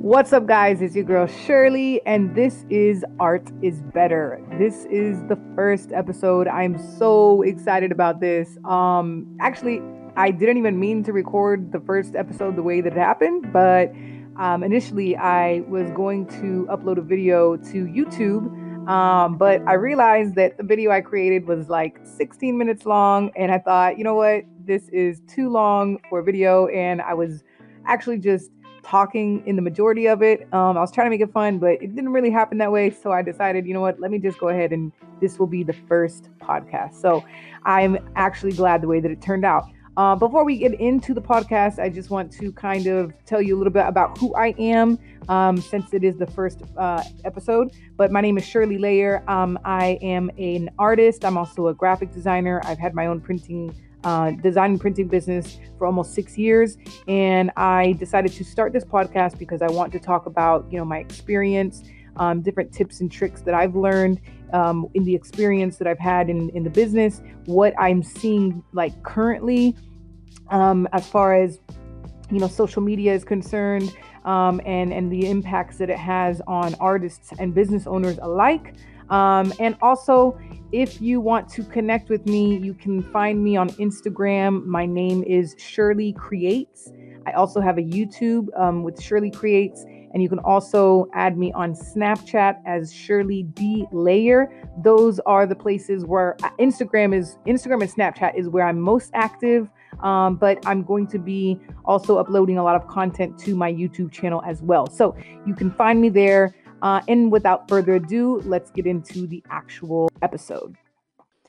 [0.00, 0.80] What's up, guys?
[0.80, 4.42] It's your girl Shirley, and this is Art is Better.
[4.58, 6.48] This is the first episode.
[6.48, 8.56] I'm so excited about this.
[8.64, 9.82] Um, actually,
[10.16, 13.92] I didn't even mean to record the first episode the way that it happened, but
[14.38, 18.88] um, initially I was going to upload a video to YouTube.
[18.88, 23.52] Um, but I realized that the video I created was like 16 minutes long, and
[23.52, 27.44] I thought, you know what, this is too long for a video, and I was
[27.86, 28.50] actually just
[28.82, 30.42] talking in the majority of it.
[30.52, 32.90] Um, I was trying to make it fun, but it didn't really happen that way.
[32.90, 35.62] So I decided, you know what, let me just go ahead and this will be
[35.62, 36.94] the first podcast.
[37.00, 37.24] So
[37.64, 39.64] I'm actually glad the way that it turned out.
[39.96, 43.56] Uh, before we get into the podcast, I just want to kind of tell you
[43.56, 47.72] a little bit about who I am, um, since it is the first uh, episode.
[47.96, 49.22] But my name is Shirley Layer.
[49.28, 51.24] Um, I am an artist.
[51.24, 52.62] I'm also a graphic designer.
[52.64, 56.76] I've had my own printing uh, design and printing business for almost six years,
[57.08, 60.84] and I decided to start this podcast because I want to talk about you know
[60.84, 61.82] my experience,
[62.16, 64.20] um, different tips and tricks that I've learned
[64.52, 69.02] um, in the experience that I've had in in the business, what I'm seeing like
[69.02, 69.76] currently,
[70.48, 71.60] um, as far as
[72.30, 73.94] you know social media is concerned,
[74.24, 78.74] um, and and the impacts that it has on artists and business owners alike.
[79.10, 80.38] Um, and also,
[80.72, 84.64] if you want to connect with me, you can find me on Instagram.
[84.64, 86.92] My name is Shirley Creates.
[87.26, 91.52] I also have a YouTube um, with Shirley Creates, and you can also add me
[91.52, 94.48] on Snapchat as Shirley D Layer.
[94.82, 97.36] Those are the places where Instagram is.
[97.46, 99.68] Instagram and Snapchat is where I'm most active.
[100.00, 104.10] Um, but I'm going to be also uploading a lot of content to my YouTube
[104.10, 104.86] channel as well.
[104.86, 105.14] So
[105.46, 106.54] you can find me there.
[106.82, 110.76] Uh, and without further ado, let's get into the actual episode.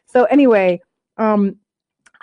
[0.06, 0.82] So, anyway,
[1.18, 1.58] um,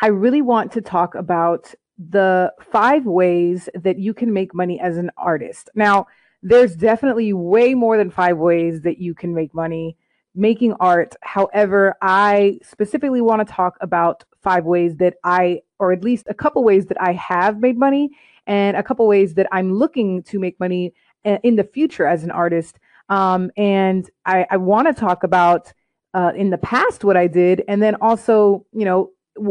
[0.00, 4.96] I really want to talk about the five ways that you can make money as
[4.96, 5.70] an artist.
[5.74, 6.06] Now,
[6.42, 9.96] there's definitely way more than five ways that you can make money
[10.34, 11.16] making art.
[11.22, 16.34] However, I specifically want to talk about five ways that I, or at least a
[16.34, 18.10] couple ways that I have made money,
[18.46, 20.94] and a couple ways that I'm looking to make money
[21.24, 25.72] uh, in the future as an artist um, and I, I want to talk about
[26.14, 29.10] uh, in the past what I did, and then also, you know,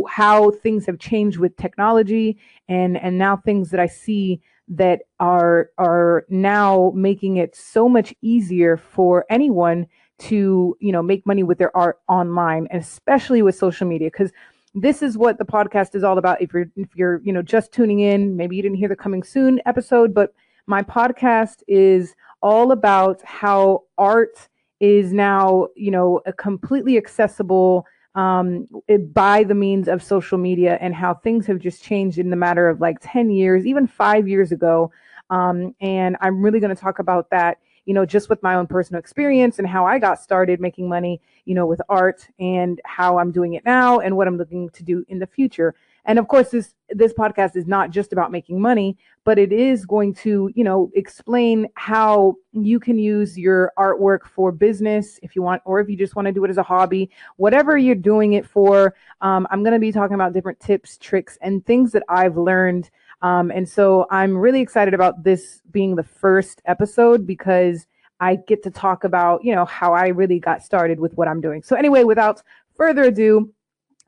[0.10, 2.38] how things have changed with technology,
[2.68, 8.14] and and now things that I see that are are now making it so much
[8.22, 9.88] easier for anyone
[10.20, 14.32] to you know make money with their art online, especially with social media, because
[14.76, 16.42] this is what the podcast is all about.
[16.42, 19.24] If you're if you're you know just tuning in, maybe you didn't hear the coming
[19.24, 20.34] soon episode, but
[20.68, 24.48] my podcast is all about how art
[24.80, 28.68] is now, you know, completely accessible um,
[29.14, 32.68] by the means of social media and how things have just changed in the matter
[32.68, 34.92] of like 10 years, even five years ago.
[35.30, 38.66] Um, and I'm really going to talk about that, you know, just with my own
[38.66, 43.20] personal experience and how I got started making money, you know, with art and how
[43.20, 45.76] I'm doing it now and what I'm looking to do in the future.
[46.08, 49.86] And of course, this this podcast is not just about making money, but it is
[49.86, 55.42] going to, you know, explain how you can use your artwork for business if you
[55.42, 58.34] want, or if you just want to do it as a hobby, whatever you're doing
[58.34, 58.96] it for.
[59.20, 62.90] Um, I'm going to be talking about different tips, tricks, and things that I've learned.
[63.22, 67.86] Um, and so I'm really excited about this being the first episode because
[68.20, 71.42] I get to talk about, you know, how I really got started with what I'm
[71.42, 71.64] doing.
[71.64, 72.42] So anyway, without
[72.76, 73.54] further ado,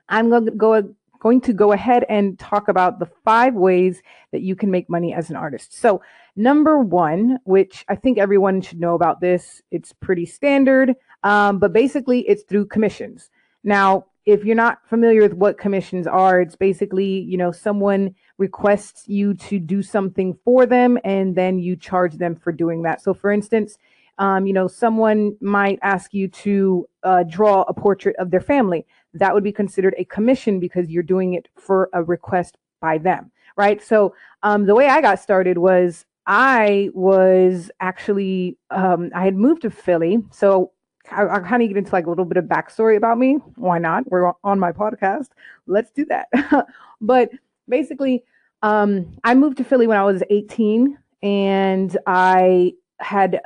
[0.07, 4.41] I'm going to go going to go ahead and talk about the five ways that
[4.41, 5.78] you can make money as an artist.
[5.78, 6.02] So,
[6.35, 11.74] number one, which I think everyone should know about this, it's pretty standard, um, but
[11.74, 13.29] basically it's through commissions.
[13.63, 19.08] Now, if you're not familiar with what commissions are, it's basically, you know, someone requests
[19.08, 23.02] you to do something for them and then you charge them for doing that.
[23.02, 23.78] So, for instance,
[24.19, 28.85] um, you know, someone might ask you to uh, draw a portrait of their family.
[29.13, 33.31] That would be considered a commission because you're doing it for a request by them,
[33.56, 33.81] right?
[33.81, 34.13] So
[34.44, 39.72] um, the way I got started was I was actually um, I had moved to
[39.72, 40.72] Philly, so
[41.11, 43.35] I, will kind of get into like a little bit of backstory about me.
[43.55, 44.03] Why not?
[44.11, 45.29] We're on my podcast.
[45.66, 46.28] Let's do that.
[47.02, 47.32] but
[47.70, 48.26] basically,
[48.64, 53.41] um, I moved to Philly when I was 18, and I had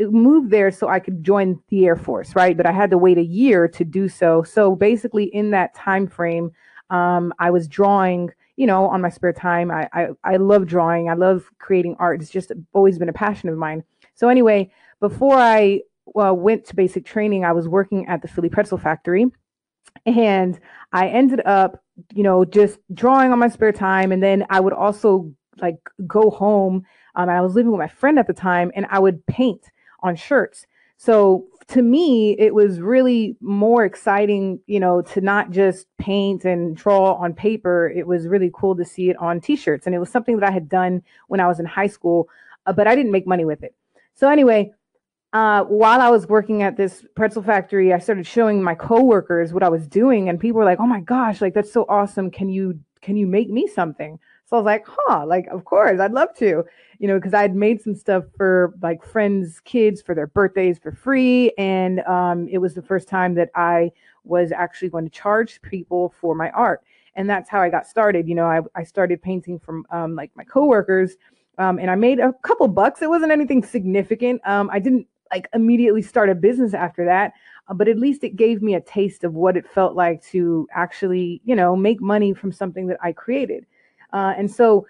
[0.00, 2.56] moved there so I could join the Air Force, right?
[2.56, 4.42] But I had to wait a year to do so.
[4.42, 6.52] So basically, in that time frame,
[6.90, 8.30] um, I was drawing.
[8.56, 11.08] You know, on my spare time, I, I I love drawing.
[11.08, 12.20] I love creating art.
[12.20, 13.84] It's just always been a passion of mine.
[14.14, 18.48] So anyway, before I well, went to basic training, I was working at the Philly
[18.48, 19.26] Pretzel Factory,
[20.06, 20.58] and
[20.92, 21.82] I ended up,
[22.12, 26.30] you know, just drawing on my spare time, and then I would also like go
[26.30, 26.84] home.
[27.18, 29.70] Um, I was living with my friend at the time, and I would paint
[30.00, 30.66] on shirts.
[30.96, 36.76] So to me, it was really more exciting, you know, to not just paint and
[36.76, 37.92] draw on paper.
[37.94, 39.84] It was really cool to see it on t-shirts.
[39.84, 42.28] And it was something that I had done when I was in high school,
[42.66, 43.74] uh, but I didn't make money with it.
[44.14, 44.72] So anyway,
[45.32, 49.62] uh, while I was working at this pretzel factory, I started showing my coworkers what
[49.62, 52.30] I was doing, and people were like, "Oh my gosh, like that's so awesome!
[52.30, 56.00] Can you can you make me something?" So I was like, "Huh, like of course,
[56.00, 56.64] I'd love to."
[56.98, 60.92] You know, because I'd made some stuff for like friends' kids for their birthdays for
[60.92, 61.52] free.
[61.56, 63.92] And um, it was the first time that I
[64.24, 66.82] was actually going to charge people for my art.
[67.14, 68.28] And that's how I got started.
[68.28, 71.16] You know, I, I started painting from um, like my coworkers
[71.58, 73.02] um, and I made a couple bucks.
[73.02, 74.40] It wasn't anything significant.
[74.46, 77.32] Um, I didn't like immediately start a business after that.
[77.68, 80.66] Uh, but at least it gave me a taste of what it felt like to
[80.72, 83.66] actually, you know, make money from something that I created.
[84.12, 84.86] Uh, and so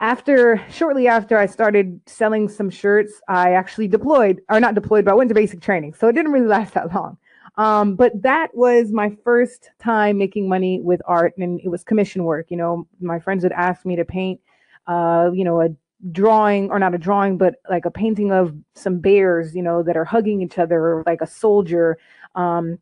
[0.00, 5.12] after shortly after I started selling some shirts, I actually deployed, or not deployed, but
[5.12, 5.94] I went to basic training.
[5.94, 7.18] So it didn't really last that long.
[7.56, 12.22] Um, but that was my first time making money with art, and it was commission
[12.22, 12.46] work.
[12.50, 14.40] You know, my friends would ask me to paint,
[14.86, 15.70] uh, you know, a
[16.12, 19.96] drawing or not a drawing, but like a painting of some bears, you know, that
[19.96, 21.98] are hugging each other, like a soldier.
[22.36, 22.78] Um,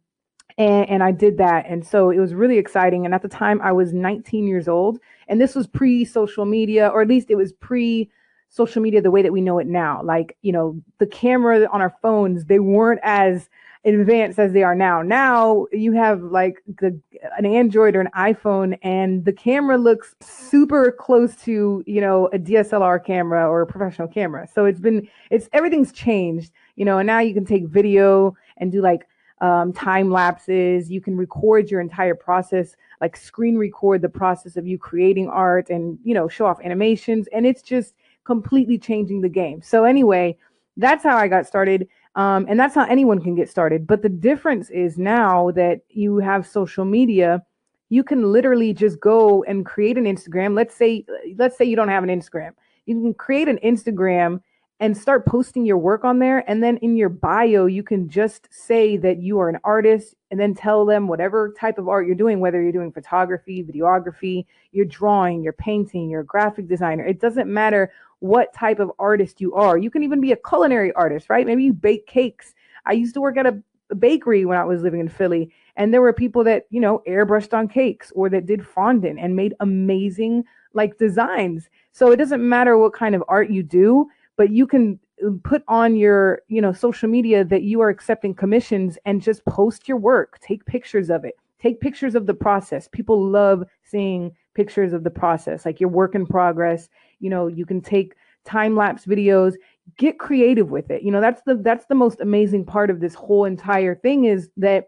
[0.58, 1.66] and, and I did that.
[1.68, 3.04] And so it was really exciting.
[3.04, 4.98] And at the time, I was 19 years old.
[5.28, 8.10] And this was pre social media, or at least it was pre
[8.48, 10.02] social media the way that we know it now.
[10.02, 13.48] Like, you know, the camera on our phones, they weren't as
[13.84, 15.00] advanced as they are now.
[15.00, 16.98] Now you have like the,
[17.38, 22.38] an Android or an iPhone and the camera looks super close to, you know, a
[22.38, 24.48] DSLR camera or a professional camera.
[24.52, 28.72] So it's been, it's everything's changed, you know, and now you can take video and
[28.72, 29.06] do like
[29.40, 30.90] um, time lapses.
[30.90, 35.70] You can record your entire process, like screen record the process of you creating art
[35.70, 37.28] and, you know, show off animations.
[37.32, 37.94] And it's just
[38.24, 39.62] completely changing the game.
[39.62, 40.36] So, anyway,
[40.76, 41.88] that's how I got started.
[42.14, 43.86] Um, and that's how anyone can get started.
[43.86, 47.42] But the difference is now that you have social media,
[47.90, 50.56] you can literally just go and create an Instagram.
[50.56, 51.04] Let's say,
[51.36, 52.52] let's say you don't have an Instagram.
[52.86, 54.40] You can create an Instagram
[54.78, 56.48] and start posting your work on there.
[56.48, 60.38] And then in your bio, you can just say that you are an artist and
[60.38, 64.84] then tell them whatever type of art you're doing, whether you're doing photography, videography, you're
[64.84, 67.04] drawing, you're painting, you're a graphic designer.
[67.06, 69.78] It doesn't matter what type of artist you are.
[69.78, 71.46] You can even be a culinary artist, right?
[71.46, 72.54] Maybe you bake cakes.
[72.84, 73.62] I used to work at a
[73.94, 77.56] bakery when I was living in Philly, and there were people that, you know, airbrushed
[77.56, 81.70] on cakes or that did fondant and made amazing like designs.
[81.92, 85.62] So it doesn't matter what kind of art you do but you can uh, put
[85.68, 89.96] on your you know social media that you are accepting commissions and just post your
[89.96, 90.38] work.
[90.40, 91.34] Take pictures of it.
[91.60, 92.88] Take pictures of the process.
[92.88, 96.88] People love seeing pictures of the process like your work in progress.
[97.20, 99.54] You know you can take time lapse videos.
[99.98, 101.02] Get creative with it.
[101.02, 104.50] You know that's the that's the most amazing part of this whole entire thing is
[104.56, 104.86] that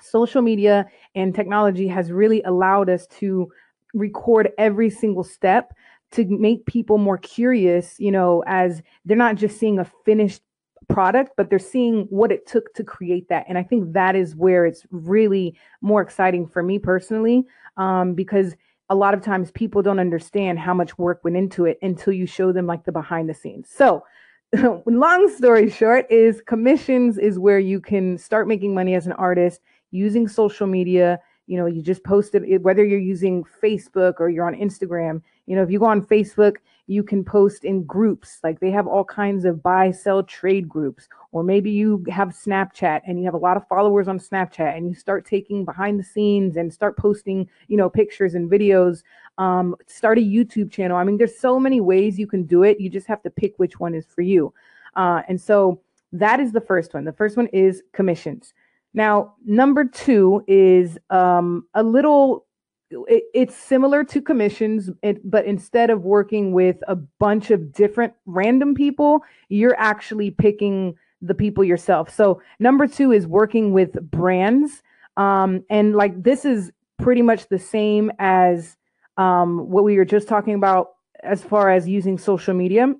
[0.00, 3.50] social media and technology has really allowed us to
[3.94, 5.72] record every single step
[6.12, 10.42] to make people more curious, you know, as they're not just seeing a finished
[10.88, 13.44] product, but they're seeing what it took to create that.
[13.48, 17.44] And I think that is where it's really more exciting for me personally,
[17.76, 18.56] um, because
[18.90, 22.26] a lot of times people don't understand how much work went into it until you
[22.26, 23.68] show them like the behind the scenes.
[23.70, 24.02] So,
[24.86, 29.60] long story short, is commissions is where you can start making money as an artist
[29.90, 34.46] using social media you know you just post it whether you're using facebook or you're
[34.46, 36.56] on instagram you know if you go on facebook
[36.88, 38.40] you can post in groups.
[38.42, 41.06] Like they have all kinds of buy sell trade groups.
[41.32, 44.88] Or maybe you have snapchat and you have a lot of followers on snapchat and
[44.88, 49.02] you start taking behind the scenes and start posting you know pictures and videos
[49.36, 50.96] um, start a youtube channel.
[50.96, 52.80] I mean there's so many ways you can do it.
[52.80, 54.52] You just have to pick which one is for you.
[54.96, 55.80] Uh, and so
[56.12, 57.04] that is the first one.
[57.04, 58.54] The first one is commissions
[58.94, 62.46] now, number two is um, a little,
[62.90, 68.14] it, it's similar to commissions, it, but instead of working with a bunch of different
[68.26, 72.14] random people, you're actually picking the people yourself.
[72.14, 74.82] So, number two is working with brands.
[75.16, 78.76] Um, and like this is pretty much the same as
[79.16, 80.90] um, what we were just talking about
[81.22, 82.94] as far as using social media.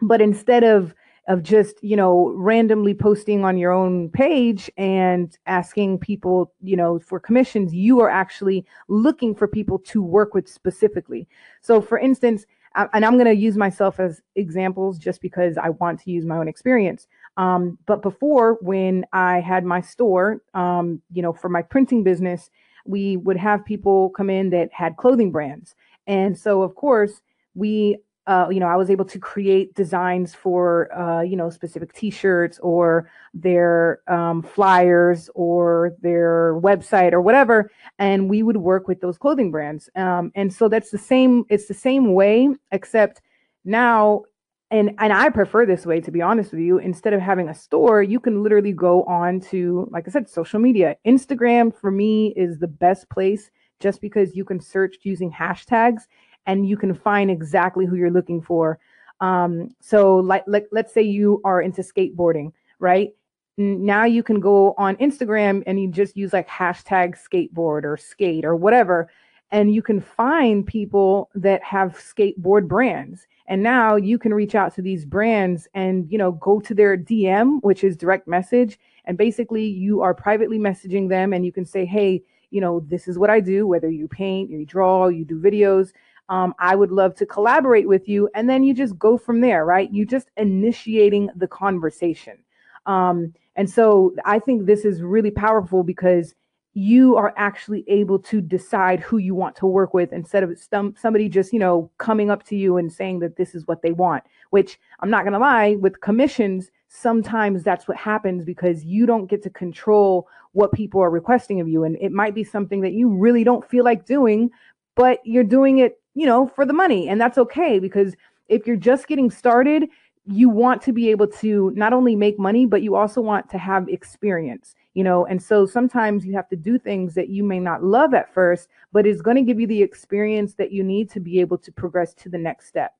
[0.00, 0.94] But instead of
[1.28, 6.98] of just you know randomly posting on your own page and asking people you know
[6.98, 11.26] for commissions you are actually looking for people to work with specifically.
[11.60, 16.00] So for instance and i'm going to use myself as examples just because i want
[16.00, 17.06] to use my own experience.
[17.36, 22.50] Um, but before when i had my store um, you know for my printing business
[22.84, 25.74] we would have people come in that had clothing brands.
[26.06, 27.22] And so of course
[27.54, 31.92] we uh, you know, I was able to create designs for, uh, you know, specific
[31.92, 39.00] T-shirts or their um, flyers or their website or whatever, and we would work with
[39.00, 39.90] those clothing brands.
[39.94, 41.44] Um, and so that's the same.
[41.50, 43.20] It's the same way, except
[43.64, 44.22] now,
[44.70, 46.78] and and I prefer this way to be honest with you.
[46.78, 50.60] Instead of having a store, you can literally go on to, like I said, social
[50.60, 50.96] media.
[51.06, 53.50] Instagram for me is the best place
[53.80, 56.02] just because you can search using hashtags
[56.46, 58.78] and you can find exactly who you're looking for.
[59.20, 63.14] Um, so, like, like, let's say you are into skateboarding, right?
[63.56, 68.44] Now you can go on Instagram and you just use like hashtag skateboard or skate
[68.44, 69.08] or whatever,
[69.52, 73.28] and you can find people that have skateboard brands.
[73.46, 76.96] And now you can reach out to these brands and you know go to their
[76.96, 81.64] DM, which is direct message, and basically you are privately messaging them, and you can
[81.64, 83.66] say, hey, you know, this is what I do.
[83.68, 85.92] Whether you paint, you draw, you do videos
[86.28, 88.28] um, I would love to collaborate with you.
[88.34, 89.92] And then you just go from there, right?
[89.92, 92.38] You just initiating the conversation.
[92.86, 96.34] Um, and so I think this is really powerful because
[96.76, 100.92] you are actually able to decide who you want to work with instead of some,
[101.00, 103.92] somebody just, you know, coming up to you and saying that this is what they
[103.92, 106.72] want, which I'm not going to lie with commissions.
[106.88, 111.68] Sometimes that's what happens because you don't get to control what people are requesting of
[111.68, 111.84] you.
[111.84, 114.50] And it might be something that you really don't feel like doing,
[114.96, 117.08] but you're doing it you know, for the money.
[117.08, 118.14] And that's okay because
[118.48, 119.88] if you're just getting started,
[120.26, 123.58] you want to be able to not only make money, but you also want to
[123.58, 125.26] have experience, you know.
[125.26, 128.68] And so sometimes you have to do things that you may not love at first,
[128.92, 131.72] but it's going to give you the experience that you need to be able to
[131.72, 132.94] progress to the next step.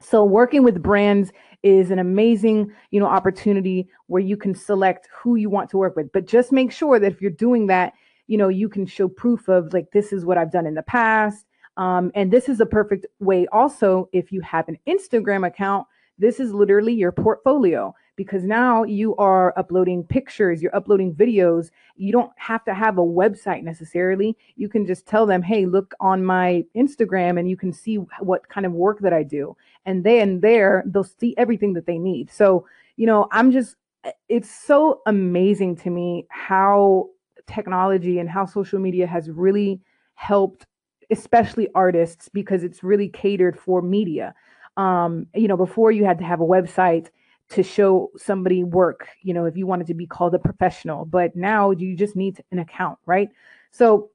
[0.00, 1.32] So working with brands
[1.62, 5.96] is an amazing, you know, opportunity where you can select who you want to work
[5.96, 6.12] with.
[6.12, 7.94] But just make sure that if you're doing that,
[8.26, 10.82] you know, you can show proof of like this is what I've done in the
[10.82, 11.46] past
[11.76, 15.86] um, and this is a perfect way also, if you have an Instagram account,
[16.18, 21.70] this is literally your portfolio because now you are uploading pictures, you're uploading videos.
[21.96, 24.36] You don't have to have a website necessarily.
[24.56, 28.48] You can just tell them, hey, look on my Instagram and you can see what
[28.48, 29.54] kind of work that I do.
[29.84, 32.30] And then there, they'll see everything that they need.
[32.30, 32.66] So,
[32.96, 33.76] you know, I'm just,
[34.30, 37.10] it's so amazing to me how
[37.46, 39.80] technology and how social media has really
[40.14, 40.66] helped
[41.10, 44.34] especially artists because it's really catered for media.
[44.76, 47.08] Um, you know, before you had to have a website
[47.50, 51.34] to show somebody work, you know, if you wanted to be called a professional, but
[51.36, 53.28] now you just need an account, right?
[53.70, 54.10] So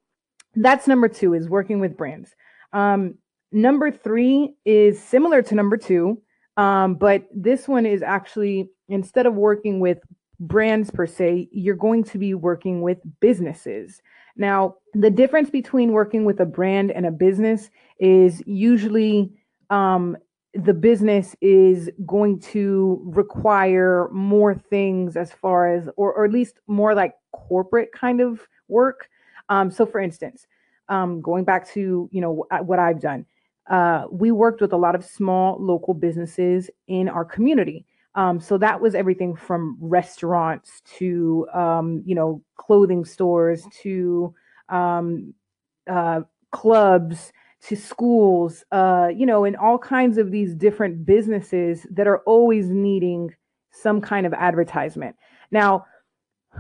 [0.55, 2.36] that's number two is working with brands.
[2.74, 3.15] Um,
[3.51, 6.21] number three is similar to number two,
[6.57, 10.00] um, but this one is actually instead of working with
[10.39, 14.01] brands per se, you're going to be working with businesses.
[14.38, 17.70] Now, the difference between working with a brand and a business
[18.00, 19.32] is usually
[19.70, 20.18] um,
[20.54, 26.60] the business is going to require more things as far as, or, or at least
[26.68, 29.10] more like corporate kind of work.
[29.50, 30.48] Um, so, for instance,
[30.90, 33.26] um, going back to you know what I've done,
[33.70, 37.86] uh, we worked with a lot of small local businesses in our community.
[38.15, 44.34] Um, so that was everything from restaurants to, um, you know, clothing stores to
[44.70, 45.34] um,
[45.89, 52.08] uh, clubs to schools, uh, you know, and all kinds of these different businesses that
[52.08, 53.34] are always needing
[53.72, 55.15] some kind of advertisement.
[55.51, 55.86] Now,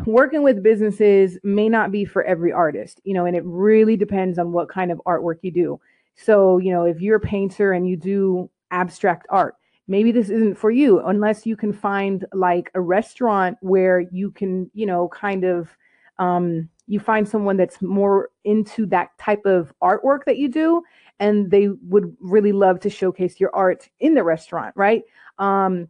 [0.05, 4.37] working with businesses may not be for every artist, you know, and it really depends
[4.37, 5.81] on what kind of artwork you do.
[6.15, 9.55] So, you know, if you're a painter and you do abstract art,
[9.91, 14.71] maybe this isn't for you unless you can find like a restaurant where you can
[14.73, 15.77] you know kind of
[16.17, 20.81] um, you find someone that's more into that type of artwork that you do
[21.19, 25.03] and they would really love to showcase your art in the restaurant right?
[25.39, 25.89] Um,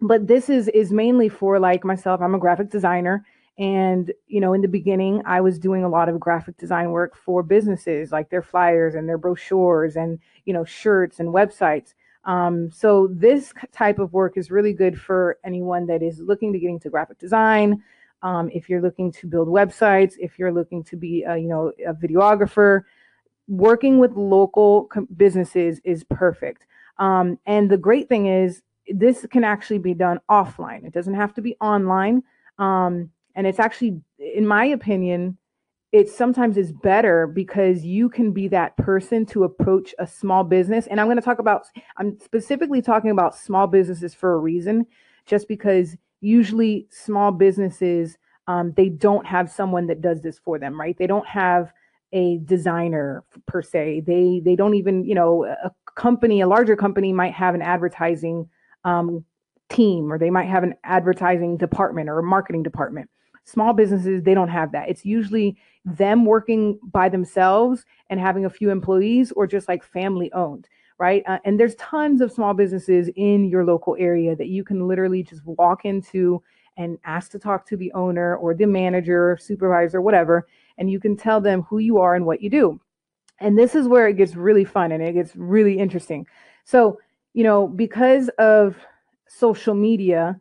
[0.00, 2.20] but this is is mainly for like myself.
[2.22, 3.26] I'm a graphic designer
[3.58, 7.14] and you know in the beginning i was doing a lot of graphic design work
[7.16, 11.92] for businesses like their flyers and their brochures and you know shirts and websites
[12.24, 16.58] um, so this type of work is really good for anyone that is looking to
[16.58, 17.82] get into graphic design.
[18.22, 21.72] Um, if you're looking to build websites, if you're looking to be, a, you know,
[21.86, 22.82] a videographer,
[23.48, 26.66] working with local businesses is perfect.
[26.98, 30.84] Um, and the great thing is, this can actually be done offline.
[30.84, 32.22] It doesn't have to be online.
[32.58, 35.38] Um, and it's actually, in my opinion,
[35.92, 40.86] it sometimes is better because you can be that person to approach a small business.
[40.86, 41.66] And I'm going to talk about,
[41.96, 44.86] I'm specifically talking about small businesses for a reason,
[45.26, 50.78] just because usually small businesses, um, they don't have someone that does this for them,
[50.78, 50.96] right?
[50.96, 51.72] They don't have
[52.12, 54.02] a designer per se.
[54.06, 58.48] They they don't even, you know, a company, a larger company might have an advertising
[58.84, 59.24] um,
[59.68, 63.08] team or they might have an advertising department or a marketing department.
[63.44, 64.88] Small businesses, they don't have that.
[64.88, 70.32] It's usually them working by themselves and having a few employees or just like family
[70.32, 70.68] owned,
[70.98, 71.22] right?
[71.26, 75.22] Uh, and there's tons of small businesses in your local area that you can literally
[75.22, 76.42] just walk into
[76.76, 80.46] and ask to talk to the owner or the manager, supervisor, whatever,
[80.78, 82.80] and you can tell them who you are and what you do.
[83.40, 86.26] And this is where it gets really fun and it gets really interesting.
[86.64, 86.98] So,
[87.32, 88.76] you know, because of
[89.26, 90.38] social media,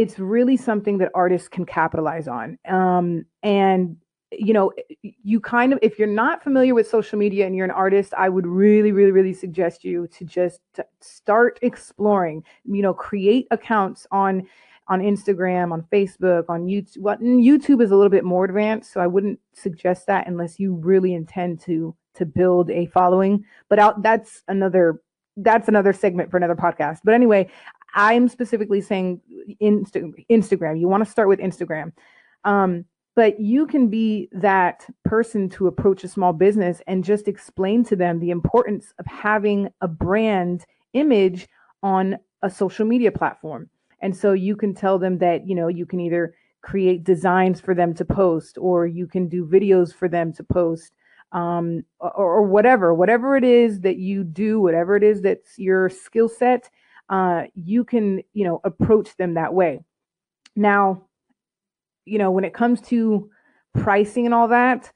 [0.00, 2.58] it's really something that artists can capitalize on.
[2.66, 3.96] Um, and
[4.32, 7.70] you know, you kind of, if you're not familiar with social media and you're an
[7.72, 10.60] artist, I would really, really, really suggest you to just
[11.00, 12.44] start exploring.
[12.64, 14.46] You know, create accounts on
[14.88, 16.98] on Instagram, on Facebook, on YouTube.
[16.98, 20.74] What YouTube is a little bit more advanced, so I wouldn't suggest that unless you
[20.76, 23.44] really intend to to build a following.
[23.68, 25.02] But out, that's another
[25.36, 26.98] that's another segment for another podcast.
[27.04, 27.48] But anyway,
[27.94, 29.20] I'm specifically saying
[29.60, 30.78] Insta- Instagram.
[30.80, 31.92] You want to start with Instagram.
[32.44, 32.84] Um,
[33.16, 37.96] but you can be that person to approach a small business and just explain to
[37.96, 41.48] them the importance of having a brand image
[41.82, 43.68] on a social media platform.
[44.00, 47.74] And so you can tell them that, you know, you can either create designs for
[47.74, 50.92] them to post or you can do videos for them to post
[51.32, 55.88] um, or, or, whatever, whatever it is that you do, whatever it is that's your
[55.88, 56.68] skill set,
[57.10, 59.80] uh, you can, you know, approach them that way.
[60.56, 61.02] Now,
[62.06, 63.28] you know, when it comes to
[63.74, 64.90] pricing and all that,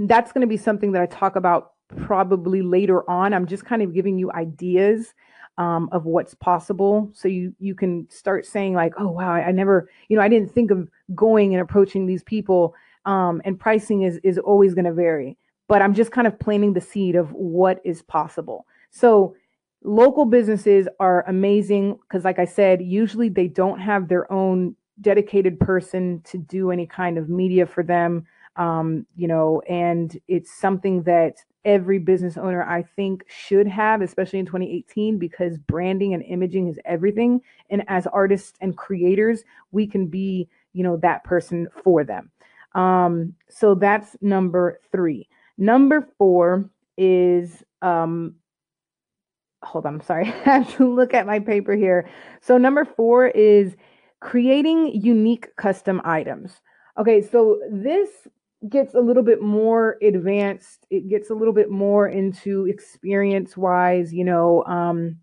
[0.00, 3.34] that's going to be something that I talk about probably later on.
[3.34, 5.12] I'm just kind of giving you ideas
[5.58, 9.50] um, of what's possible, so you you can start saying like, oh wow, I, I
[9.50, 12.74] never, you know, I didn't think of going and approaching these people
[13.06, 15.36] um, and pricing is is always going to vary.
[15.66, 18.66] But I'm just kind of planting the seed of what is possible.
[18.90, 19.34] So
[19.82, 25.60] local businesses are amazing because, like I said, usually they don't have their own dedicated
[25.60, 28.26] person to do any kind of media for them.
[28.56, 34.40] Um, you know, and it's something that every business owner I think should have, especially
[34.40, 37.40] in 2018, because branding and imaging is everything.
[37.70, 42.30] And as artists and creators, we can be, you know, that person for them.
[42.74, 45.28] Um, so that's number three.
[45.56, 48.34] Number four is um
[49.62, 50.28] hold on, I'm sorry.
[50.46, 52.08] I have to look at my paper here.
[52.40, 53.76] So number four is
[54.20, 56.60] creating unique custom items.
[56.98, 58.08] Okay, so this
[58.68, 60.86] gets a little bit more advanced.
[60.90, 65.18] It gets a little bit more into experience wise, you know, um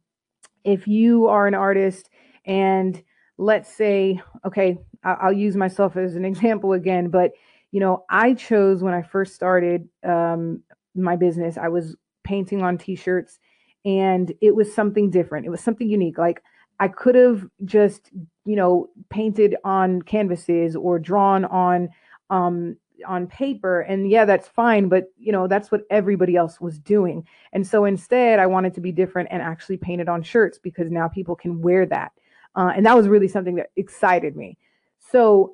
[0.65, 2.09] if you are an artist
[2.45, 3.01] and
[3.37, 7.31] let's say, okay, I'll use myself as an example again, but
[7.71, 10.63] you know, I chose when I first started um,
[10.95, 13.37] my business, I was painting on t-shirts
[13.85, 15.45] and it was something different.
[15.45, 16.17] It was something unique.
[16.17, 16.43] Like
[16.79, 18.09] I could have just,
[18.45, 21.89] you know, painted on canvases or drawn on
[22.29, 26.79] um on paper and yeah that's fine but you know that's what everybody else was
[26.79, 30.89] doing and so instead i wanted to be different and actually painted on shirts because
[30.89, 32.13] now people can wear that
[32.55, 34.57] uh, and that was really something that excited me
[34.97, 35.53] so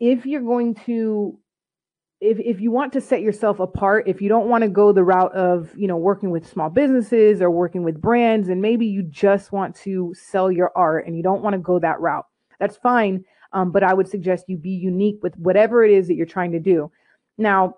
[0.00, 1.36] if you're going to
[2.20, 5.04] if, if you want to set yourself apart, if you don't want to go the
[5.04, 9.02] route of, you know, working with small businesses or working with brands, and maybe you
[9.02, 12.26] just want to sell your art and you don't want to go that route,
[12.58, 13.24] that's fine.
[13.52, 16.52] Um, but I would suggest you be unique with whatever it is that you're trying
[16.52, 16.90] to do.
[17.38, 17.76] Now,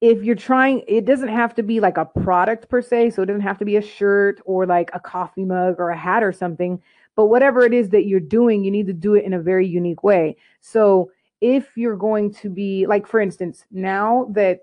[0.00, 3.10] if you're trying, it doesn't have to be like a product per se.
[3.10, 5.96] So it doesn't have to be a shirt or like a coffee mug or a
[5.96, 6.82] hat or something.
[7.14, 9.66] But whatever it is that you're doing, you need to do it in a very
[9.66, 10.36] unique way.
[10.60, 14.60] So if you're going to be like, for instance, now that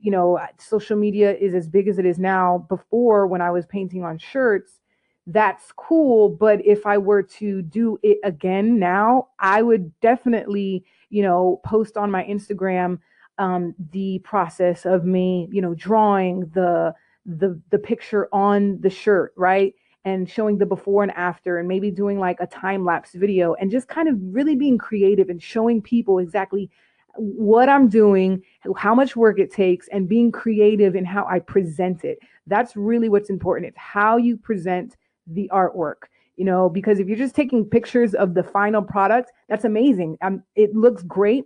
[0.00, 3.66] you know social media is as big as it is now, before when I was
[3.66, 4.80] painting on shirts,
[5.26, 6.28] that's cool.
[6.30, 11.96] But if I were to do it again now, I would definitely, you know, post
[11.96, 13.00] on my Instagram
[13.38, 16.94] um, the process of me, you know, drawing the
[17.26, 19.74] the the picture on the shirt, right?
[20.04, 23.70] And showing the before and after and maybe doing like a time lapse video and
[23.70, 26.70] just kind of really being creative and showing people exactly
[27.16, 28.42] what I'm doing,
[28.76, 32.18] how much work it takes, and being creative in how I present it.
[32.46, 33.68] That's really what's important.
[33.68, 36.04] It's how you present the artwork,
[36.36, 40.18] you know, because if you're just taking pictures of the final product, that's amazing.
[40.22, 41.44] Um, it looks great,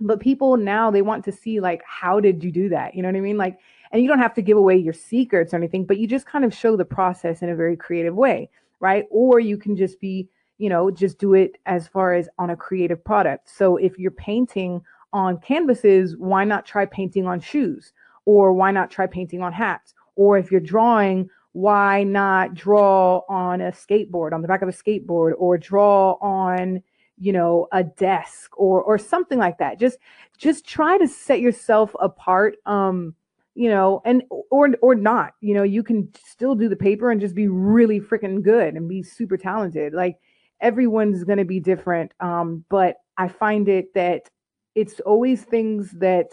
[0.00, 2.94] but people now they want to see like, how did you do that?
[2.94, 3.36] You know what I mean?
[3.36, 3.58] Like,
[3.92, 6.44] and you don't have to give away your secrets or anything, but you just kind
[6.44, 8.48] of show the process in a very creative way,
[8.80, 9.04] right?
[9.10, 10.28] Or you can just be,
[10.58, 13.50] you know, just do it as far as on a creative product.
[13.50, 14.80] So if you're painting
[15.12, 17.92] on canvases, why not try painting on shoes?
[18.24, 19.94] Or why not try painting on hats?
[20.16, 24.72] Or if you're drawing, why not draw on a skateboard, on the back of a
[24.72, 26.82] skateboard, or draw on,
[27.18, 29.78] you know, a desk or or something like that.
[29.78, 29.98] Just
[30.38, 32.56] just try to set yourself apart.
[32.64, 33.14] Um,
[33.54, 35.34] you know, and or or not.
[35.40, 38.88] You know, you can still do the paper and just be really freaking good and
[38.88, 39.92] be super talented.
[39.92, 40.18] Like
[40.60, 42.12] everyone's going to be different.
[42.20, 44.30] Um, but I find it that
[44.74, 46.30] it's always things that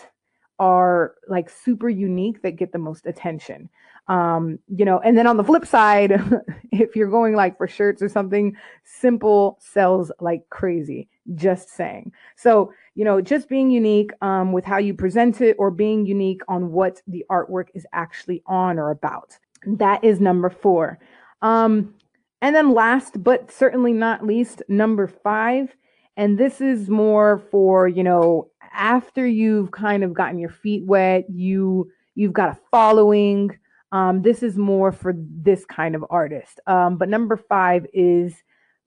[0.60, 3.70] are like super unique that get the most attention.
[4.08, 6.12] Um, you know, and then on the flip side,
[6.72, 11.10] if you're going like for shirts or something, simple sells like crazy.
[11.36, 12.12] Just saying.
[12.36, 16.42] So, you know, just being unique um, with how you present it or being unique
[16.48, 19.38] on what the artwork is actually on or about.
[19.66, 21.00] That is number four.
[21.42, 21.94] Um,
[22.42, 25.76] and then last but certainly not least, number five.
[26.18, 31.26] And this is more for, you know, after you've kind of gotten your feet wet,
[31.30, 33.58] you you've got a following.
[33.92, 36.60] Um, this is more for this kind of artist.
[36.68, 38.36] Um, but number five is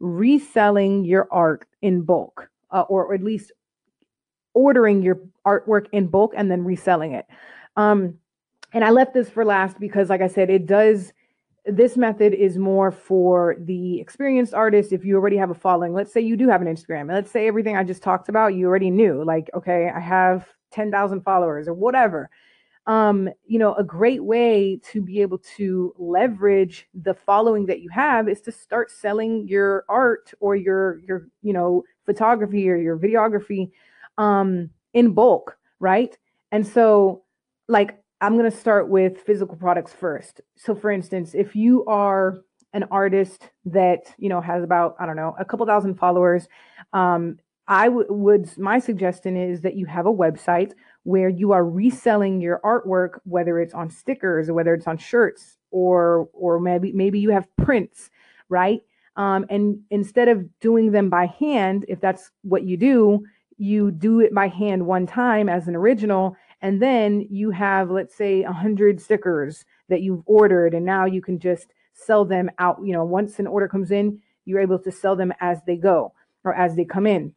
[0.02, 3.52] reselling your art in bulk, uh, or, at least
[4.52, 7.24] ordering your artwork in bulk and then reselling it.
[7.76, 8.18] Um,
[8.74, 11.12] and I left this for last because, like I said, it does
[11.64, 16.12] this method is more for the experienced artist if you already have a following let's
[16.12, 18.66] say you do have an instagram and let's say everything i just talked about you
[18.66, 22.28] already knew like okay i have 10,000 followers or whatever
[22.86, 27.88] um you know a great way to be able to leverage the following that you
[27.88, 32.98] have is to start selling your art or your your you know photography or your
[32.98, 33.70] videography
[34.18, 36.18] um in bulk right
[36.50, 37.22] and so
[37.68, 40.40] like I'm to start with physical products first.
[40.56, 42.38] So, for instance, if you are
[42.72, 46.46] an artist that you know has about I don't know a couple thousand followers,
[46.92, 50.72] um, I w- would my suggestion is that you have a website
[51.04, 55.58] where you are reselling your artwork, whether it's on stickers or whether it's on shirts
[55.70, 58.10] or or maybe maybe you have prints,
[58.48, 58.82] right?
[59.16, 63.24] Um, and instead of doing them by hand, if that's what you do,
[63.58, 68.14] you do it by hand one time as an original and then you have let's
[68.14, 72.78] say a 100 stickers that you've ordered and now you can just sell them out
[72.82, 76.12] you know once an order comes in you're able to sell them as they go
[76.44, 77.34] or as they come in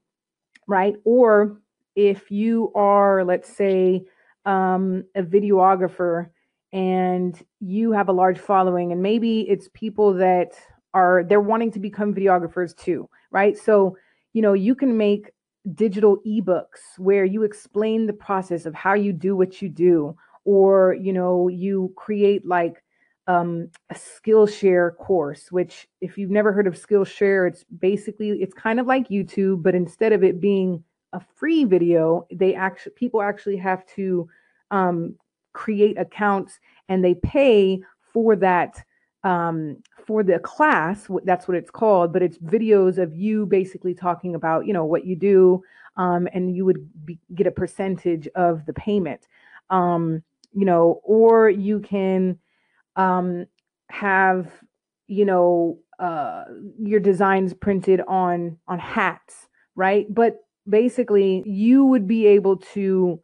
[0.68, 1.60] right or
[1.96, 4.04] if you are let's say
[4.46, 6.30] um, a videographer
[6.72, 10.54] and you have a large following and maybe it's people that
[10.94, 13.58] are they're wanting to become videographers too right?
[13.58, 13.98] So
[14.34, 15.32] you know you can make
[15.74, 20.94] digital ebooks where you explain the process of how you do what you do or
[20.94, 22.82] you know you create like
[23.28, 28.80] um, a skillshare course which if you've never heard of skillshare it's basically it's kind
[28.80, 30.84] of like youtube but instead of it being
[31.16, 34.28] a free video they actually people actually have to
[34.72, 35.16] um,
[35.54, 37.82] create accounts and they pay
[38.14, 38.84] for that
[39.24, 44.36] um, for the class that's what it's called but it's videos of you basically talking
[44.36, 45.64] about you know what you do
[45.98, 49.28] um, and you would be, get a percentage of the payment.
[49.70, 50.22] Um,
[50.54, 52.38] you know or you can
[52.96, 53.46] um,
[53.90, 54.52] have
[55.08, 56.44] you know uh,
[56.78, 60.06] your designs printed on on hats right?
[60.14, 63.20] But basically you would be able to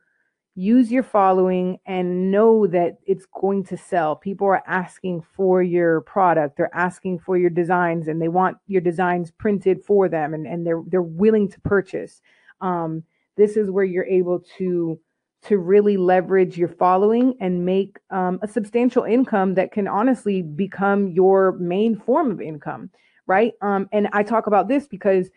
[0.56, 4.15] use your following and know that it's going to sell.
[4.15, 8.82] People are asking for your product, they're asking for your designs and they want your
[8.82, 12.21] designs printed for them and, and they're they're willing to purchase.
[12.60, 13.04] Um,
[13.38, 14.99] this is where you're able to
[15.43, 21.08] to really leverage your following and make um, a substantial income that can honestly become
[21.08, 22.91] your main form of income,
[23.25, 23.54] right?
[23.62, 25.30] Um, and I talk about this because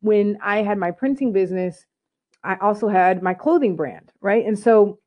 [0.00, 1.86] when I had my printing business,
[2.44, 4.44] I also had my clothing brand, right?
[4.44, 4.98] And so,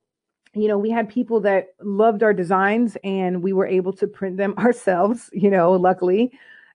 [0.53, 4.37] you know, we had people that loved our designs and we were able to print
[4.37, 6.31] them ourselves, you know, luckily.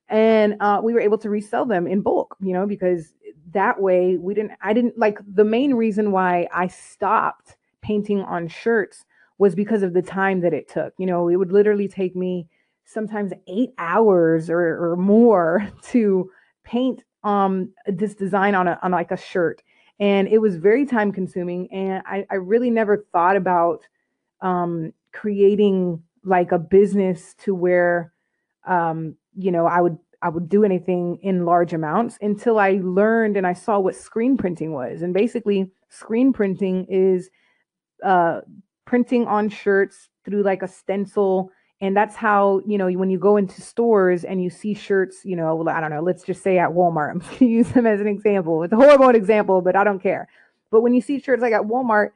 [0.09, 3.14] And uh, we were able to resell them in bulk, you know, because
[3.53, 8.48] that way we didn't, I didn't like the main reason why I stopped painting on
[8.48, 9.05] shirts
[9.38, 10.92] was because of the time that it took.
[10.98, 12.48] You know, it would literally take me
[12.85, 16.31] sometimes eight hours or, or more to
[16.64, 19.62] paint um this design on a on like a shirt
[19.98, 23.87] and it was very time consuming and i, I really never thought about
[24.40, 28.12] um, creating like a business to where
[28.66, 33.37] um, you know i would i would do anything in large amounts until i learned
[33.37, 37.30] and i saw what screen printing was and basically screen printing is
[38.04, 38.40] uh,
[38.85, 41.50] printing on shirts through like a stencil
[41.81, 45.35] and that's how you know when you go into stores and you see shirts you
[45.37, 48.01] know i don't know let's just say at walmart i'm going to use them as
[48.01, 50.29] an example it's a horrible example but i don't care
[50.71, 52.11] but when you see shirts like at walmart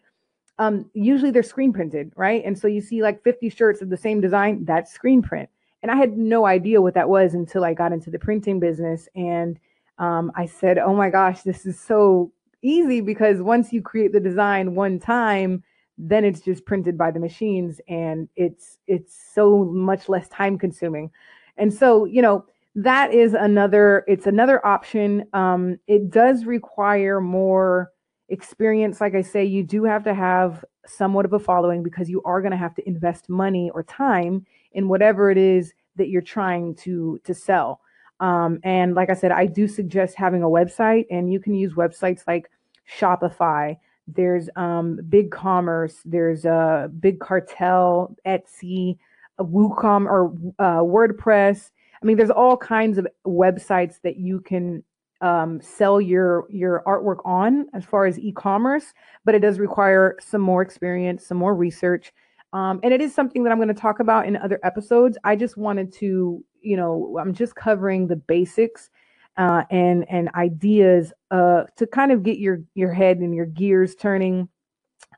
[0.59, 2.43] um, usually they're screen printed, right?
[2.45, 5.49] And so you see like 50 shirts of the same design, that's screen print.
[5.83, 9.09] And I had no idea what that was until I got into the printing business.
[9.15, 9.59] And
[9.99, 14.21] um, I said, oh my gosh, this is so easy because once you create the
[14.21, 15.63] design one time,
[15.97, 21.11] then it's just printed by the machines and it's it's so much less time consuming.
[21.57, 25.25] And so, you know, that is another it's another option.
[25.33, 27.93] Um, it does require more
[28.29, 32.21] experience, like I say, you do have to have somewhat of a following because you
[32.25, 36.23] are going to have to invest money or time in whatever it is that you're
[36.23, 37.81] trying to to sell.
[38.21, 41.75] Um, and like I said, I do suggest having a website, and you can use
[41.75, 42.51] websites like
[42.99, 43.77] Shopify.
[44.07, 45.97] There's um, Big Commerce.
[46.05, 48.99] There's a uh, Big Cartel, Etsy,
[49.39, 51.71] a WooCom or uh, WordPress.
[52.03, 54.83] I mean, there's all kinds of websites that you can
[55.21, 58.93] um, sell your your artwork on as far as e-commerce,
[59.25, 62.13] but it does require some more experience, some more research,
[62.53, 65.17] um, and it is something that I'm going to talk about in other episodes.
[65.25, 68.91] I just wanted to, you know, I'm just covering the basics
[69.37, 73.95] uh, and and ideas uh, to kind of get your your head and your gears
[73.95, 74.49] turning.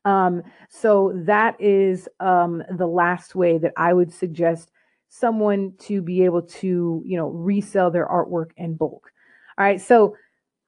[0.05, 4.71] Um, so that is um, the last way that I would suggest
[5.09, 9.11] someone to be able to, you know, resell their artwork in bulk.
[9.59, 9.81] All right.
[9.81, 10.17] So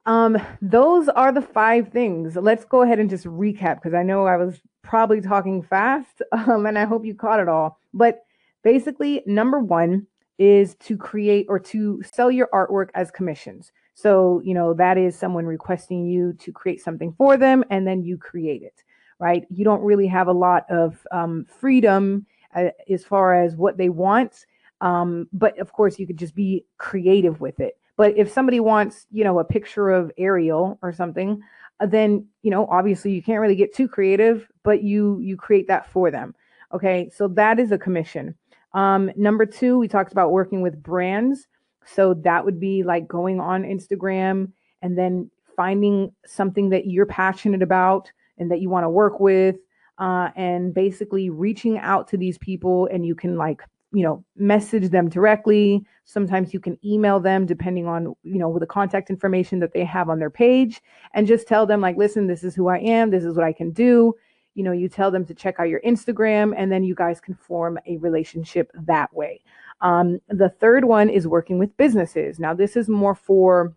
[0.07, 2.35] um, those are the five things.
[2.35, 6.67] Let's go ahead and just recap because I know I was probably talking fast um,
[6.67, 7.79] and I hope you caught it all.
[7.93, 8.25] But
[8.65, 10.07] basically, number one
[10.39, 13.73] is to create or to sell your artwork as commissions.
[13.95, 18.05] So, you know, that is someone requesting you to create something for them and then
[18.05, 18.85] you create it,
[19.19, 19.45] right?
[19.51, 22.25] You don't really have a lot of um, freedom
[22.55, 24.47] uh, as far as what they want.
[24.81, 27.77] Um, but of course, you could just be creative with it.
[27.97, 31.43] But if somebody wants, you know, a picture of Ariel or something,
[31.81, 35.67] uh, then you know, obviously you can't really get too creative, but you you create
[35.67, 36.35] that for them.
[36.73, 38.37] Okay, so that is a commission.
[38.73, 41.47] Um, number two, we talked about working with brands.
[41.87, 44.53] So that would be like going on Instagram
[44.83, 49.57] and then finding something that you're passionate about and that you want to work with,
[49.99, 52.89] uh, and basically reaching out to these people.
[52.93, 57.87] And you can like you know message them directly sometimes you can email them depending
[57.87, 60.83] on you know with the contact information that they have on their page
[61.15, 63.53] and just tell them like listen this is who i am this is what i
[63.53, 64.13] can do
[64.59, 67.35] you know you tell them to check out your instagram and then you guys can
[67.35, 69.41] form a relationship that way.
[69.81, 72.41] Um, the third one is working with businesses.
[72.41, 73.73] Now this is more for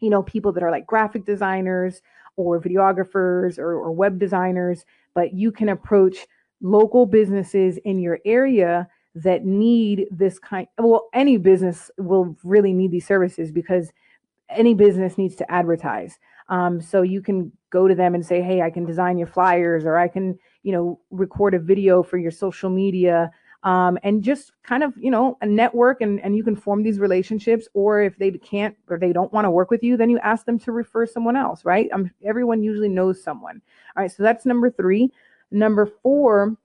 [0.00, 2.02] you know people that are like graphic designers
[2.36, 6.26] or videographers or, or web designers but you can approach
[6.60, 12.90] local businesses in your area that need this kind well any business will really need
[12.90, 13.90] these services because
[14.50, 16.18] any business needs to advertise
[16.50, 19.84] um, so you can go to them and say hey i can design your flyers
[19.84, 23.30] or i can you know record a video for your social media.
[23.62, 26.98] Um, and just kind of you know a network and, and you can form these
[26.98, 30.18] relationships or if they can't or they don't want to work with you then you
[30.20, 31.90] ask them to refer someone else right?
[31.92, 33.60] Um, everyone usually knows someone.
[33.96, 35.12] All right so that's number three.
[35.50, 36.56] Number four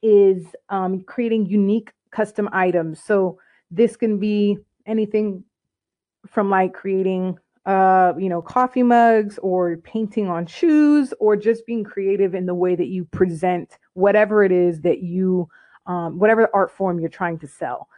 [0.00, 3.02] is um, creating unique custom items.
[3.04, 3.38] So
[3.70, 5.44] this can be anything
[6.26, 11.82] from like creating uh, you know, coffee mugs or painting on shoes or just being
[11.82, 15.48] creative in the way that you present whatever it is that you
[15.86, 17.88] um, whatever art form you're trying to sell.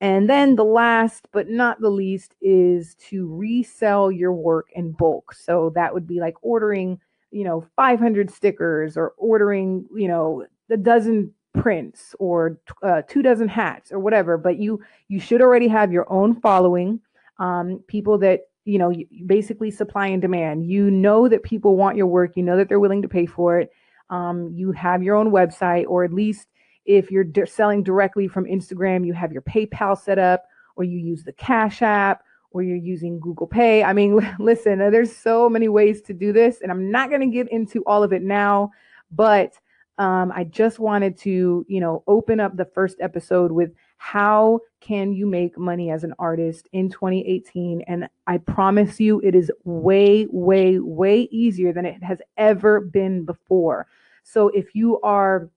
[0.00, 5.34] And then the last but not the least is to resell your work in bulk.
[5.34, 7.00] So that would be like ordering,
[7.32, 13.48] you know, 500 stickers or ordering, you know, a dozen prints or uh, two dozen
[13.48, 17.00] hats or whatever but you you should already have your own following
[17.38, 18.92] um, people that you know
[19.26, 20.66] basically supply and demand.
[20.66, 22.32] You know that people want your work.
[22.36, 23.70] You know that they're willing to pay for it.
[24.10, 26.48] Um, you have your own website or at least
[26.86, 30.44] if you're d- selling directly from instagram you have your paypal set up
[30.76, 33.84] or you use the cash app or you're using google pay.
[33.84, 37.26] I mean listen there's so many ways to do this and i'm not going to
[37.26, 38.70] get into all of it now
[39.10, 39.52] but
[39.98, 45.12] um, I just wanted to, you know, open up the first episode with how can
[45.12, 47.82] you make money as an artist in 2018?
[47.88, 53.24] And I promise you, it is way, way, way easier than it has ever been
[53.24, 53.88] before.
[54.22, 55.50] So if you are,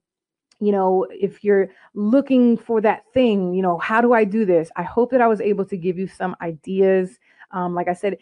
[0.59, 4.71] you know, if you're looking for that thing, you know, how do I do this?
[4.75, 7.19] I hope that I was able to give you some ideas.
[7.51, 8.17] Um, like I said,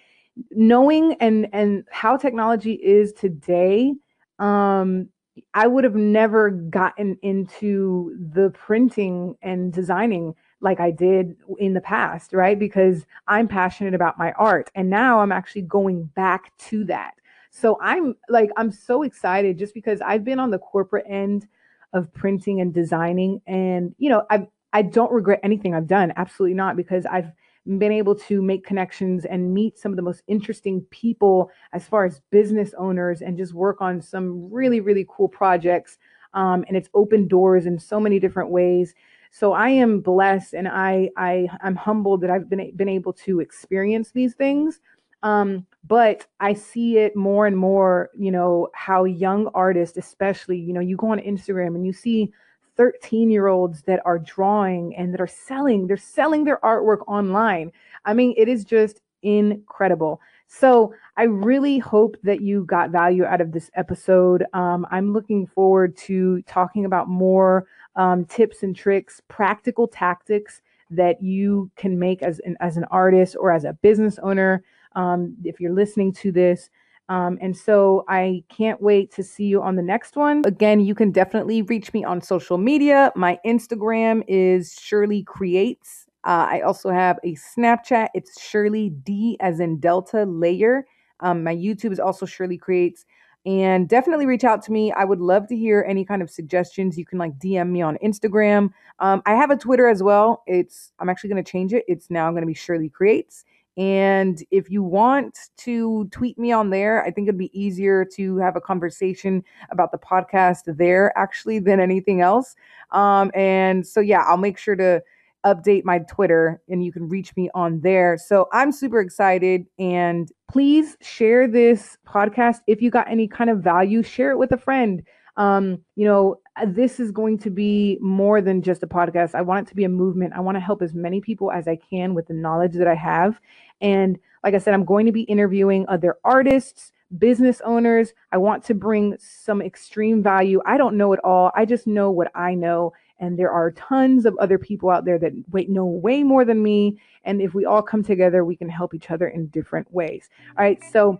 [0.52, 3.94] knowing and and how technology is today
[4.38, 5.10] um
[5.54, 11.82] I would have never gotten into the printing and designing like I did in the
[11.82, 12.58] past, right?
[12.58, 14.70] Because I'm passionate about my art.
[14.76, 17.14] And now I'm actually going back to that.
[17.52, 21.48] So I'm like, I'm so excited just because I've been on the corporate end
[21.94, 23.42] of printing and designing.
[23.48, 26.14] And, you know, I I don't regret anything I've done.
[26.16, 27.32] Absolutely not, because I've
[27.78, 32.06] been able to make connections and meet some of the most interesting people as far
[32.06, 35.98] as business owners and just work on some really, really cool projects.
[36.34, 38.96] Um, and it's opened doors in so many different ways.
[39.32, 43.40] So I am blessed and I, I I'm humbled that I've been been able to
[43.40, 44.80] experience these things.
[45.22, 50.74] Um, but I see it more and more, you know, how young artists, especially, you
[50.74, 52.32] know, you go on Instagram and you see
[52.80, 57.74] 13 year olds that are drawing and that are selling, they're selling their artwork online.
[58.06, 60.22] I mean, it is just incredible.
[60.48, 64.46] So I really hope that you got value out of this episode.
[64.54, 71.22] Um, I'm looking forward to talking about more um, tips and tricks, practical tactics that
[71.22, 74.64] you can make as an, as an artist or as a business owner.
[74.96, 76.70] Um, if you're listening to this,
[77.10, 80.44] um, and so I can't wait to see you on the next one.
[80.46, 83.12] Again, you can definitely reach me on social media.
[83.16, 86.06] My Instagram is Shirley Creates.
[86.24, 88.10] Uh, I also have a Snapchat.
[88.14, 90.86] It's Shirley D as in Delta Layer.
[91.22, 93.06] Um, my YouTube is also Shirley Creates.
[93.46, 94.92] And definitely reach out to me.
[94.92, 96.98] I would love to hear any kind of suggestions.
[96.98, 98.70] You can like DM me on Instagram.
[99.00, 100.44] Um, I have a Twitter as well.
[100.46, 101.86] It's I'm actually going to change it.
[101.88, 103.46] It's now going to be Shirley Creates.
[103.78, 108.38] And if you want to tweet me on there, I think it'd be easier to
[108.38, 112.56] have a conversation about the podcast there actually than anything else.
[112.92, 115.02] Um, and so, yeah, I'll make sure to
[115.46, 118.18] update my Twitter and you can reach me on there.
[118.18, 122.58] So I'm super excited and please share this podcast.
[122.68, 125.02] If you got any kind of value, share it with a friend.
[125.38, 129.36] Um, you know, Uh, this is going to be more than just a podcast.
[129.36, 130.34] I want it to be a movement.
[130.36, 132.96] I want to help as many people as I can with the knowledge that I
[132.96, 133.40] have.
[133.82, 138.14] And like I said, I'm going to be interviewing other artists, business owners.
[138.32, 140.62] I want to bring some extreme value.
[140.66, 141.52] I don't know it all.
[141.56, 142.94] I just know what I know.
[143.20, 146.62] And there are tons of other people out there that wait, know way more than
[146.62, 147.00] me.
[147.24, 150.30] And if we all come together, we can help each other in different ways.
[150.58, 150.82] All right.
[150.92, 151.20] So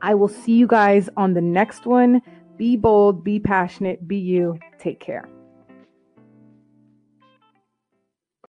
[0.00, 2.20] I will see you guys on the next one.
[2.56, 4.58] Be bold, be passionate, be you.
[4.78, 5.28] Take care.